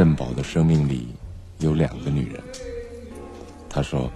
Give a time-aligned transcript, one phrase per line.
[0.00, 1.08] 珍宝的生命里
[1.58, 2.42] 有两个女人。
[3.68, 4.10] 他说，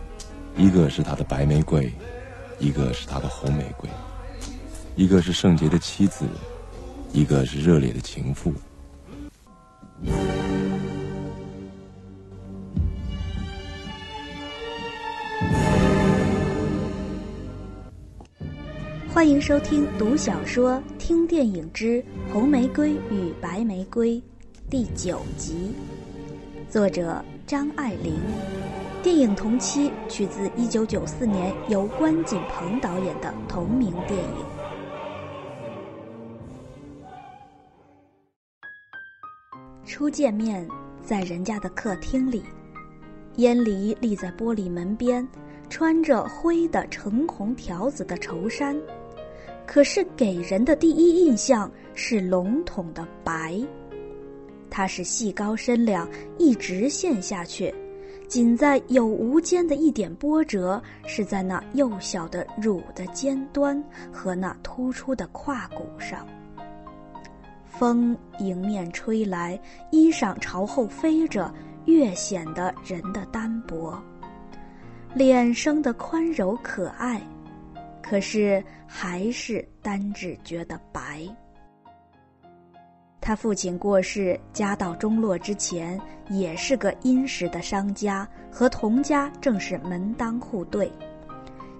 [0.57, 1.93] 一个是他的白玫瑰，
[2.59, 3.86] 一个是他的红玫瑰，
[4.96, 6.25] 一个是圣洁的妻子，
[7.12, 8.55] 一个是热烈的情妇。
[19.12, 24.12] 欢迎收听读小说、听电影之《红玫瑰与白玫瑰》
[24.71, 25.73] 第九集，
[26.71, 28.18] 作者张爱玲。
[29.03, 34.45] 电影同期取自1994年由关锦鹏导演的同名电影。
[39.84, 40.67] 初见面
[41.05, 42.42] 在人家的客厅里，
[43.37, 45.27] 燕离立在玻璃门边，
[45.69, 48.77] 穿着灰的橙红条子的绸衫。
[49.67, 53.62] 可是给人的第一印象是笼统的白。
[54.77, 57.72] 它是细高身量，一直陷下去，
[58.27, 63.80] 仅在有无间的一点波折，是在那幼小的乳的尖端
[64.12, 66.27] 和那突出的胯骨上。
[67.64, 69.56] 风迎面吹来，
[69.92, 73.97] 衣裳朝后飞着，越显得人的单薄。
[75.14, 77.22] 脸生得宽柔可爱。
[78.02, 81.25] 可是还是单只觉得白。
[83.27, 90.92] 他父亲过世，家道中落之前，也是个殷实的商家，和童家正是门当户对。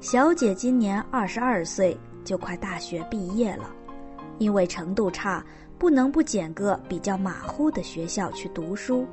[0.01, 3.69] 小姐今年二十二岁，就快大学毕业了，
[4.39, 5.45] 因为程度差，
[5.77, 9.07] 不能不拣个比较马虎的学校去读书。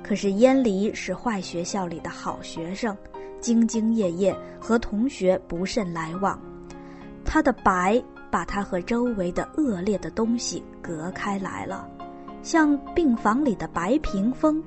[0.00, 2.96] 可是燕离是坏学校里的好学生。
[3.40, 6.40] 兢兢业业，和同学不甚来往。
[7.24, 8.00] 他的白
[8.30, 11.88] 把他和周围的恶劣的东西隔开来了，
[12.42, 14.62] 像病房里的白屏风。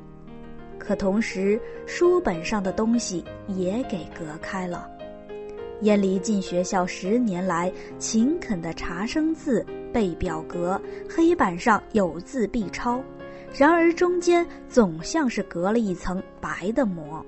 [0.80, 4.90] 可同时，书本上的东西也给隔开了。
[5.82, 10.80] 燕离进学校十年来，勤恳地查生字、背表格，
[11.10, 13.02] 黑板上有字必抄。
[13.54, 17.24] 然而中间总像是隔了一层白的膜。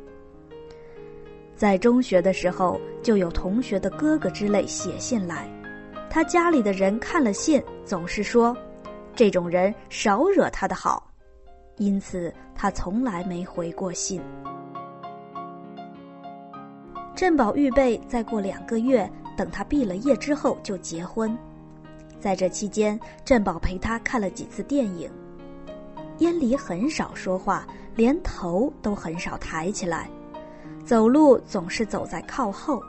[1.55, 5.47] 在中学的时候，就有同学的哥哥之类写信来，
[6.13, 8.55] 他家里的人看了信，总是说，
[9.15, 11.11] 这种人少惹他的好，
[11.77, 14.21] 因此他从来没回过信。
[17.15, 21.35] 振宝预备再过两个月，等他毕了业之后就结婚，
[22.19, 25.09] 在这期间，振宝陪他看了几次电影，
[26.19, 27.65] 燕离很少说话，
[27.95, 30.07] 连头都很少抬起来。
[30.85, 32.79] 走路总是走在靠后，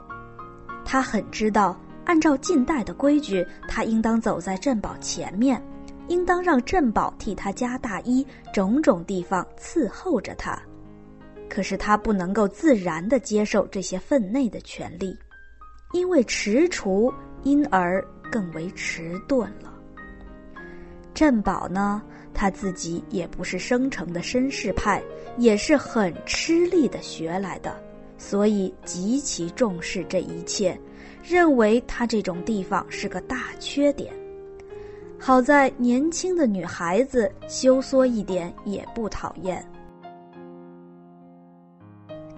[0.84, 1.74] 他很知道，
[2.04, 5.60] 按照近代的规矩，他应当走在镇宝前面，
[6.08, 10.60] 应当让镇宝替他加大衣，种种地方伺候着他。
[11.48, 15.16] 可是他不能够自然地接受这些分内的权利，
[15.92, 17.12] 因为踟蹰，
[17.42, 19.72] 因而更为迟钝了。
[21.14, 22.02] 镇宝呢？
[22.36, 25.00] 他自己也不是生成的绅士派，
[25.38, 27.80] 也是很吃力的学来的，
[28.18, 30.76] 所以极其重视这一切，
[31.26, 34.12] 认为他这种地方是个大缺点。
[35.18, 39.64] 好在年轻的女孩子羞缩一点也不讨厌。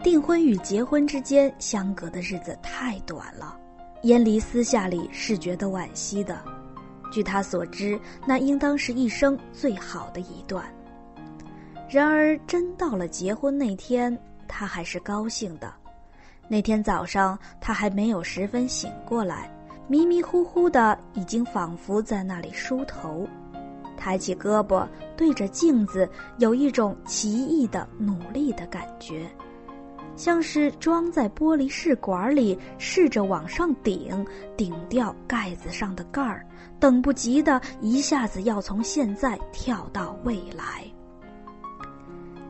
[0.04, 3.58] 订婚与结婚之间相隔的日子太短了，
[4.02, 6.40] 燕离私下里是觉得惋惜的。
[7.10, 10.64] 据他所知，那应当是一生最好的一段。
[11.88, 15.72] 然而，真到了结婚那天，他还是高兴的。
[16.48, 19.50] 那天早上，他还没有十分醒过来，
[19.88, 23.26] 迷迷糊糊的，已经仿佛在那里梳头，
[23.96, 26.08] 抬起胳膊对着镜子，
[26.38, 29.28] 有一种奇异的努力的感觉。
[30.14, 34.24] 像是装在玻璃试管里，试着往上顶，
[34.56, 36.46] 顶掉盖子上的盖儿，
[36.80, 40.84] 等不及的一下子要从现在跳到未来。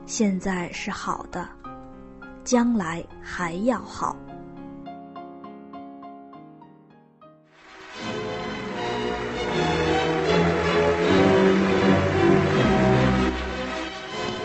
[0.05, 1.49] 现在是好的，
[2.47, 4.15] 将来还要好。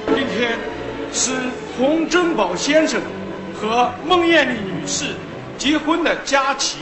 [0.08, 0.58] 今天
[1.14, 1.32] 是
[1.78, 3.00] 洪珍宝先生。
[3.54, 5.14] 和孟艳丽女士
[5.56, 6.80] 结婚的佳期，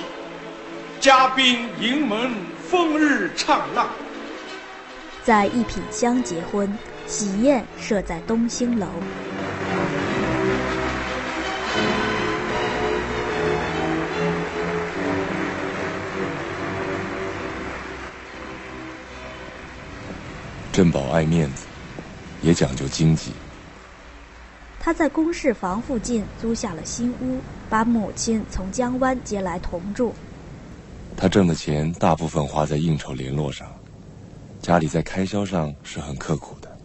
[1.01, 2.31] 嘉宾迎门
[2.69, 3.85] 风日灿烂。
[5.25, 6.73] 在一品香结婚，
[7.05, 8.87] 喜宴设在东兴楼。
[20.71, 21.65] 珍宝爱面子，
[22.41, 23.31] 也讲究经济。
[24.79, 27.39] 他在公事房附近租下了新屋，
[27.69, 30.13] 把母亲从江湾接来同住。
[31.17, 33.67] 他挣的钱大部分花在应酬联络上，
[34.61, 36.77] 家里在开销上是很刻苦的。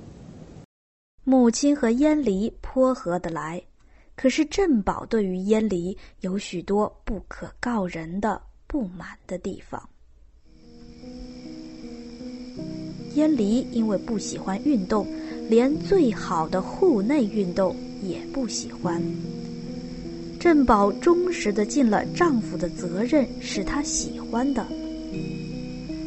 [1.23, 3.63] 母亲和燕离颇合得来，
[4.17, 9.89] 可是振宝对于燕离有许多不可告人的不满的地方。
[13.15, 15.07] 燕离因为不喜欢运动，
[15.49, 19.03] 连最好的户内运动也不喜欢。
[20.39, 24.67] 振宝忠实的尽了丈夫的责任，是她喜欢的。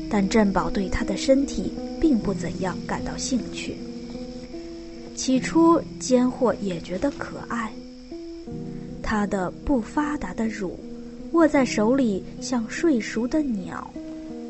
[0.10, 3.76] 但振宝对她的身体并不怎样感到兴趣。
[5.16, 7.72] 起初，奸货也觉得可爱。
[9.02, 10.78] 她的不发达的乳，
[11.32, 13.92] 握在手里像睡熟的鸟，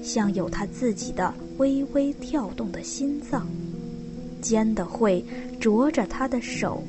[0.08, 3.46] 像有他自己的微微跳动的心脏。
[4.42, 5.24] 尖的会
[5.60, 6.82] 啄着她的手，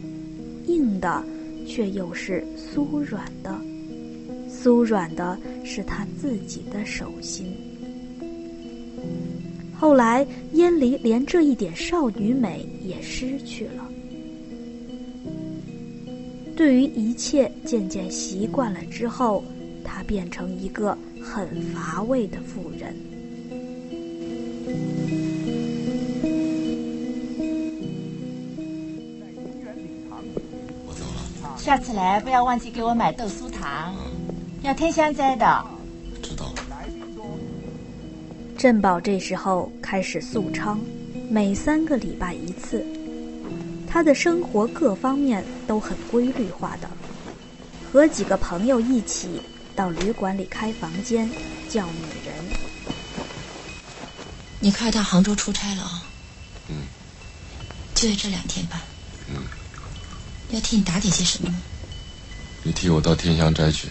[0.67, 1.25] 硬的。
[1.67, 3.61] 却又是酥软的，
[4.50, 7.55] 酥软的是他自己的手心。
[9.79, 13.87] 后来，燕离连这一点少女美也失去了。
[16.56, 19.44] 对于一切渐渐习惯了之后，
[19.85, 22.94] 她变成一个很乏味的妇人。
[31.56, 33.94] 下次来不要忘记给我买豆酥糖，
[34.62, 35.67] 要天香摘的。
[36.23, 36.53] 知道。
[38.56, 40.79] 振宝这时候开始素娼，
[41.29, 42.85] 每三个礼拜一次。
[43.87, 46.88] 他的生活各方面都很规律化的，
[47.93, 49.41] 和几个朋友一起
[49.79, 51.31] 到旅馆里开房间，
[51.71, 52.35] 叫女人。
[54.59, 56.03] 你快到杭州出差了啊？
[56.67, 56.83] 嗯。
[57.95, 58.83] 就在这两天吧。
[59.29, 59.37] 嗯。
[60.51, 61.55] 要替你打点些什么？
[62.65, 63.89] 你替我到天香斋去，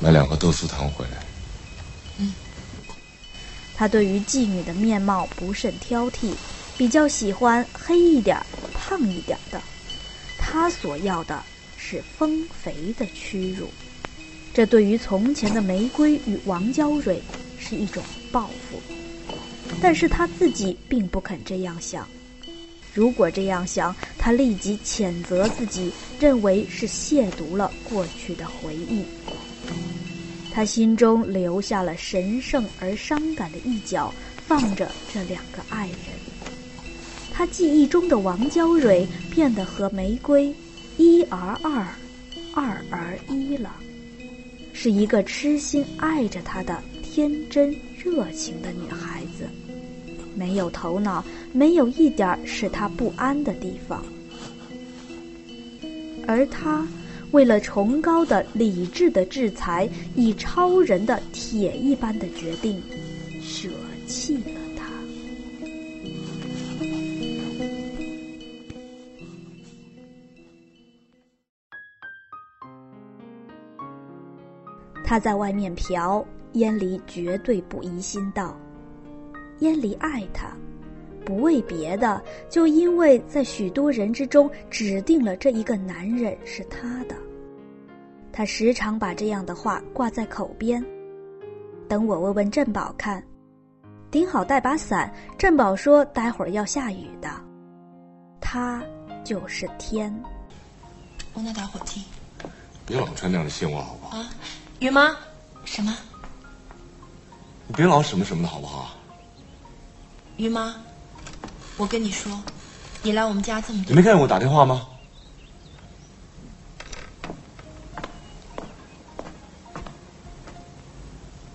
[0.00, 1.24] 买两盒豆酥糖回来。
[2.18, 2.34] 嗯。
[3.76, 6.34] 他对于妓女的面貌不甚挑剔，
[6.76, 9.62] 比较喜欢黑一点、胖一点的。
[10.36, 11.40] 他所要的
[11.78, 13.70] 是丰肥的屈辱，
[14.54, 17.20] 这对于从前的玫瑰与王娇蕊
[17.58, 18.80] 是一种报复。
[19.80, 22.06] 但是他自己并不肯这样想。
[22.94, 25.90] 如果这样想，他立即谴责自己，
[26.20, 29.02] 认为是亵渎了过去的回忆。
[30.52, 34.12] 他心中留下了神圣而伤感的一角，
[34.46, 35.96] 放着这两个爱人。
[37.32, 40.54] 他记忆中的王娇蕊变得和玫瑰
[40.98, 41.86] 一而二，
[42.54, 43.74] 二而一了，
[44.72, 49.46] 是一个痴心爱着他的天真热情的女孩子。
[50.34, 51.22] 没有头脑，
[51.52, 54.04] 没有一点使他不安的地方。
[56.26, 56.86] 而他
[57.32, 62.80] 为了崇高的理智的制裁，以超人的铁一般的决定，
[63.42, 63.68] 舍
[64.06, 64.61] 弃了
[75.12, 75.22] 他。
[75.22, 78.56] 在外面嫖，燕离绝对不疑心道。
[79.60, 80.48] 燕离爱他，
[81.24, 87.14] 不为别的，就因为在许多人之中指定了这一个男人是他的。
[88.32, 90.84] 他时常把这样的话挂在口边。
[91.88, 93.22] 等我问问振宝看，
[94.10, 95.12] 顶好带把伞。
[95.38, 97.28] 振宝说待会儿要下雨的。
[98.40, 98.82] 他
[99.22, 100.12] 就是天。
[101.34, 102.02] 我拿打火机。
[102.84, 104.18] 别老穿那样的线袜好不好？
[104.18, 104.30] 啊，
[104.82, 105.16] 雨妈，
[105.64, 105.96] 什么？
[107.68, 108.96] 你别老什么什么的好不好？
[110.38, 110.74] 于妈，
[111.76, 112.42] 我跟你说，
[113.00, 114.88] 你来我们家这么多，你没看见我打电话吗？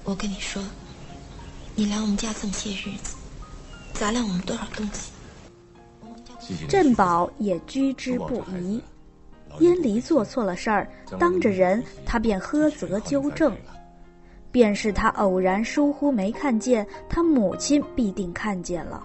[0.05, 0.63] 我跟你说，
[1.75, 3.17] 你来我们家这么些日子，
[3.93, 5.11] 砸烂我们多少东西？
[6.69, 8.81] 振宝也居之不疑。
[9.59, 10.87] 燕离做错了事儿，
[11.19, 13.55] 当着人他便呵责纠正。
[14.51, 19.03] 便是他偶然疏忽没看见，他母亲必定看见了。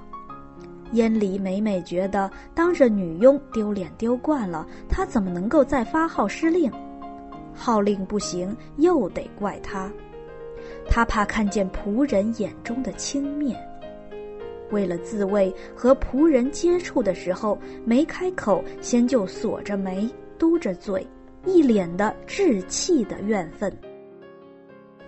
[0.92, 6.70] 燕离每每觉得当着女佣丢脸丢惯了，他怎么能够再发号施令？
[7.54, 9.90] 号令不行，又得怪他。
[10.88, 13.54] 他怕看见仆人眼中的轻蔑，
[14.70, 20.08] 为了自卫和仆人接触的时候没开口，先就锁着眉，
[20.42, 21.06] 嘟着嘴，
[21.46, 23.72] 一脸的稚气的怨愤。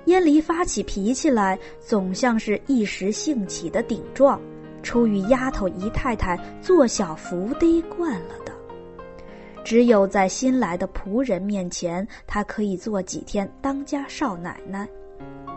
[0.04, 4.40] 燕离发起脾气来，总像是一时兴起的顶撞，
[4.80, 8.52] 出于丫头姨太太做小伏低惯了的。
[9.64, 14.88] 只有在新来的仆人面前，她可以做几天当家少奶奶，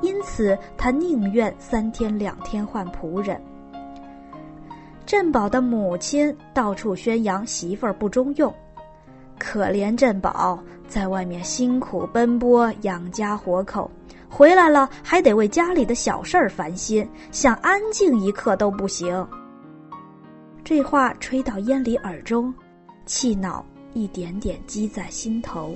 [0.01, 3.39] 因此她宁愿三天两天换仆人。
[5.05, 8.51] 振宝的母亲到处宣扬媳妇儿不中用，
[9.39, 13.89] 可怜振宝在外面辛苦奔波养家活口，
[14.29, 19.27] 回来了还得为家里的小事儿烦心，想安静一刻都不行。
[20.63, 22.53] 这话吹到燕离耳中，
[23.05, 23.65] 气恼。
[23.93, 25.75] 一点点积在心头。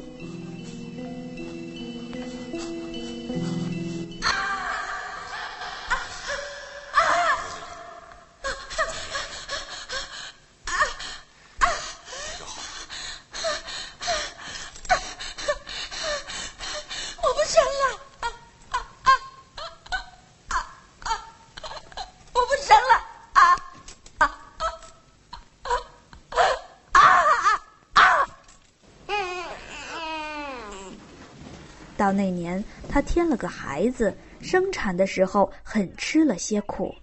[32.12, 36.94] 到那年，她添了个孩子，生产的时候很吃了些苦，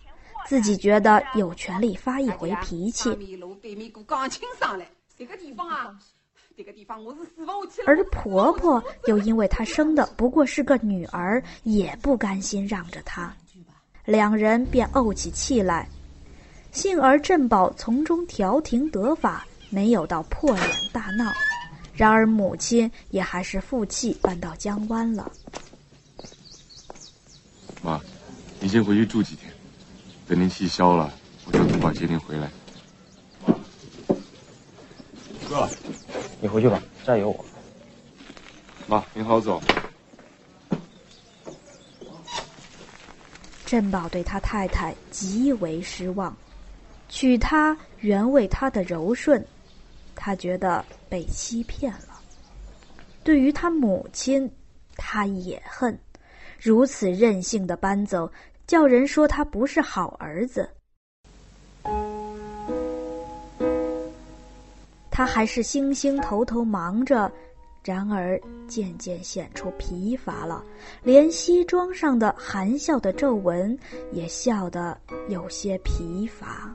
[0.46, 3.08] 自己觉得有权利发一回脾气。
[7.86, 13.34] 而婆婆又因为她生的不过是个女儿，也不甘心让着她，
[14.04, 15.88] 两人便怄起气来。
[16.70, 21.32] 幸而镇宝从中调停得法，没有到破脸大闹。
[21.98, 25.32] 然而，母亲也还是负气搬到江湾了。
[27.82, 28.00] 妈，
[28.60, 29.52] 您先回去住几天，
[30.28, 31.12] 等您气消了，
[31.44, 32.48] 我叫董宝接您回来。
[35.48, 35.68] 哥，
[36.40, 37.44] 你回去吧，这儿有我。
[38.86, 39.60] 妈，您好走。
[43.66, 46.34] 振宝对他太太极为失望，
[47.08, 49.44] 娶她原为他的柔顺。
[50.20, 52.20] 他觉得被欺骗了。
[53.22, 54.50] 对于他母亲，
[54.96, 55.96] 他也恨，
[56.60, 58.30] 如此任性的搬走，
[58.66, 60.68] 叫人说他不是好儿子。
[65.10, 67.30] 他还是星星头头忙着，
[67.84, 70.64] 然而渐渐显出疲乏了，
[71.02, 73.78] 连西装上的含笑的皱纹
[74.12, 74.98] 也笑得
[75.28, 76.74] 有些疲乏。